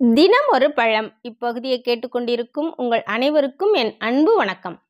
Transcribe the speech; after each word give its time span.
தினம் 0.00 0.46
ஒரு 0.48 0.72
பழம். 0.72 1.12
இப்பகுதியை 1.20 1.82
கேட்டுக்கொண்டிருக்கும் 1.84 2.70
உங்கள் 2.76 3.02
அனைவருக்கும் 3.02 3.72
என் 3.72 3.94
அன்பு 3.98 4.36
வணக்கம். 4.36 4.82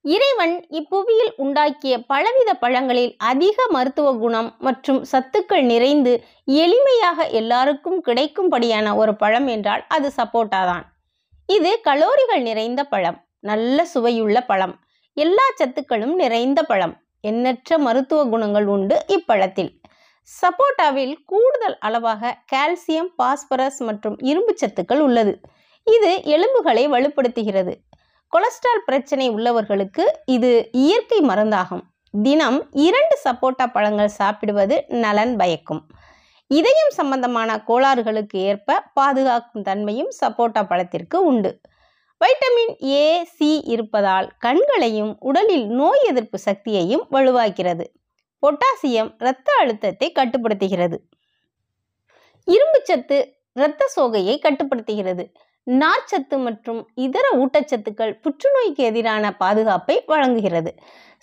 இறைவன் 0.00 0.66
இப்புவியில் 0.70 1.32
உண்டாக்கிய 1.38 2.04
பலவித 2.06 2.54
பழங்களில் 2.54 3.14
அதிக 3.16 3.66
மருத்துவ 3.70 4.12
குணம் 4.14 4.56
மற்றும் 4.58 5.04
சத்துக்கள் 5.12 5.62
நிறைந்து 5.62 6.24
எளிமையாக 6.46 7.30
எல்லாருக்கும் 7.30 8.02
கிடைக்கும்படியான 8.04 8.94
ஒரு 8.96 9.16
பழம் 9.16 9.46
என்றால் 9.46 9.84
அது 9.88 10.12
சப்போட்டா 10.16 10.64
தான். 10.64 10.84
இது 11.46 11.80
கலோரிகள் 11.84 12.42
நிறைந்த 12.42 12.84
பழம். 12.84 13.26
நல்ல 13.40 13.84
சுவையுள்ள 13.84 14.40
பழம். 14.40 14.80
எல்லா 15.12 15.42
சத்துக்களும் 15.64 16.14
நிறைந்த 16.14 16.62
பழம். 16.62 16.96
எண்ணற்ற 17.20 17.78
மருத்துவ 17.78 18.24
குணங்கள் 18.24 18.66
உண்டு 18.66 19.04
இப்பழத்தில். 19.08 19.80
சப்போட்டாவில் 20.28 21.14
கூடுதல் 21.30 21.76
அளவாக 21.78 22.32
கால்சியம் 22.52 23.10
பாஸ்பரஸ் 23.16 23.80
மற்றும் 23.88 24.16
இரும்பு 24.30 24.52
சத்துக்கள் 24.60 25.02
உள்ளது. 25.06 25.32
இது 25.86 26.10
எலும்புகளை 26.34 26.84
வலுப்படுத்துகிறது. 26.94 27.74
கொலஸ்ட்ரால் 28.32 28.82
பிரச்சனை 28.84 29.26
உள்ளவர்களுக்கு 29.30 30.04
இது 30.36 30.50
இயற்கை 30.84 31.20
மருந்தாகும். 31.30 31.84
தினம் 32.14 32.58
இரண்டு 32.86 33.16
சப்போட்டா 33.24 33.66
பழங்கள் 33.66 34.16
சாப்பிடுவது 34.20 34.76
நலன் 35.04 35.34
பயக்கும். 35.36 35.82
இதயம் 36.50 36.92
சம்பந்தமான 36.98 37.50
கோளாறுகளுக்கு 37.68 38.38
ஏற்ப 38.50 38.78
பாதுகாக்கும் 38.98 39.62
தன்மையும் 39.62 40.12
சப்போட்டா 40.20 40.62
பழத்திற்கு 40.70 41.16
உண்டு. 41.24 41.50
வைட்டமின் 42.20 42.74
ஏ 42.98 43.06
சி 43.36 43.50
இருப்பதால் 43.74 44.28
கண்களையும் 44.38 45.12
உடலில் 45.28 45.66
நோய் 45.80 46.04
எதிர்ப்பு 46.10 46.38
சக்தியையும் 46.44 47.04
வலுவாக்கிறது. 47.16 47.86
பொட்டாசியம் 48.42 49.14
இரத்த 49.18 49.52
அழுத்தத்தை 49.58 50.12
கட்டுப்படுத்துகிறது. 50.12 50.96
இரும்புச்சத்து 52.46 53.34
இரத்த 53.52 53.90
சோகையை 53.96 54.38
கட்டுப்படுத்துகிறது. 54.38 55.32
நார்ச்சத்து 55.66 56.38
மற்றும் 56.38 56.88
இதர 56.94 57.26
ஊட்டச்சத்துக்கள் 57.36 58.12
புற்றுநோய்க்கு 58.22 58.76
எதிரான 58.76 59.36
பாதுகாப்பை 59.36 60.02
வழங்குகிறது. 60.06 60.74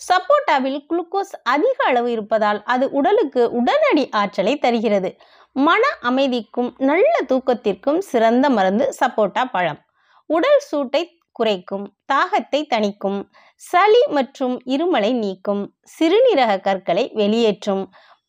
சப்போட்டாவில் 0.09 0.79
குளுக்கோஸ் 0.89 1.33
அதிக 1.43 1.75
அளவு 1.85 2.11
இருப்பதால் 2.11 2.63
அது 2.63 2.91
உடலுக்கு 2.91 3.51
உடனடி 3.51 4.09
ஆற்றலை 4.11 4.57
தருகிறது. 4.57 5.17
மன 5.51 5.81
அமைதிக்கும் 6.01 6.75
நல்ல 6.77 7.13
தூக்கத்திற்கும் 7.29 7.97
சிறந்த 7.97 8.49
மருந்து 8.49 8.93
சப்போட்டா 9.05 9.45
பழம். 9.51 9.79
உடல் 10.25 10.59
சூட்டை 10.59 11.22
குறைக்கும் 11.33 11.85
தாகத்தை 12.13 12.61
தணிக்கும் 12.73 13.19
சளி 13.61 14.01
மற்றும் 14.09 14.55
இருமலை 14.65 15.11
நீக்கும் 15.13 15.63
சிறுநீரக 15.95 16.51
கற்களை 16.59 17.05
வெளியேற்றும் 17.13 17.83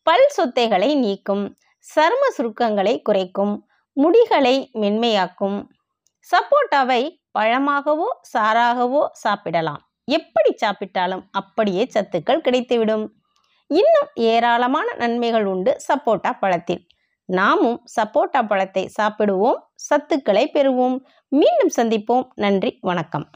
பல் 0.07 0.27
சொத்தைகளை 0.29 0.89
நீக்கும் 0.95 1.43
சரும 1.85 2.23
சுருக்கங்களை 2.37 2.93
குறைக்கும் 3.01 3.53
முடிகளை 3.97 4.55
மென்மையாக்கும். 4.81 5.57
சப்போட்டாவை 6.27 7.01
பழமாகவோ 7.39 8.07
சாராகவோ 8.33 9.01
சாப்பிடலாம். 9.23 9.81
எப்படி 10.07 10.51
சாப்பிட்டாலும் 10.63 11.23
அப்படியே 11.31 11.83
சத்துக்கள் 11.93 12.43
கிடைத்துவிடும். 12.45 13.05
இன்னும் 13.69 14.09
ஏராளமான 14.31 14.87
நன்மைகள் 14.97 15.45
உண்டு 15.45 15.71
சப்போட்டா 15.87 16.31
பழத்தில். 16.39 16.81
நாமும் 17.25 17.83
சப்போட்டா 17.95 18.47
பழத்தை 18.47 18.89
சாப்பிடுவோம் 19.01 19.59
சத்துக்களை 19.89 20.45
பெறுவோம். 20.53 20.99
மீண்டும் 21.27 21.73
சந்திப்போம். 21.75 22.27
நன்றி 22.35 22.77
வணக்கம். 22.81 23.29